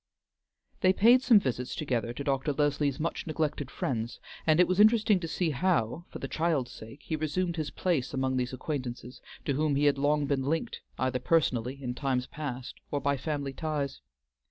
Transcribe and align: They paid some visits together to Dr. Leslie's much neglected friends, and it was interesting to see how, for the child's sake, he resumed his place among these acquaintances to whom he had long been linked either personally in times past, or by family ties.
They 0.79 0.93
paid 0.93 1.21
some 1.21 1.39
visits 1.39 1.75
together 1.75 2.11
to 2.11 2.23
Dr. 2.23 2.53
Leslie's 2.53 2.99
much 2.99 3.27
neglected 3.27 3.69
friends, 3.69 4.19
and 4.47 4.59
it 4.59 4.67
was 4.67 4.79
interesting 4.79 5.19
to 5.19 5.27
see 5.27 5.51
how, 5.51 6.05
for 6.09 6.17
the 6.17 6.27
child's 6.27 6.71
sake, 6.71 7.01
he 7.03 7.15
resumed 7.15 7.55
his 7.55 7.69
place 7.69 8.11
among 8.11 8.35
these 8.37 8.51
acquaintances 8.51 9.21
to 9.45 9.53
whom 9.53 9.75
he 9.75 9.83
had 9.85 9.99
long 9.99 10.25
been 10.25 10.41
linked 10.41 10.81
either 10.97 11.19
personally 11.19 11.79
in 11.79 11.93
times 11.93 12.25
past, 12.25 12.73
or 12.89 12.99
by 12.99 13.15
family 13.15 13.53
ties. 13.53 14.01